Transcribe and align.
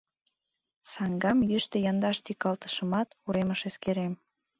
Саҥгам 0.91 1.37
йӱштӧ 1.49 1.77
яндаш 1.91 2.17
тӱкалтышымат, 2.25 3.07
уремыш 3.27 3.61
эскерем. 3.69 4.13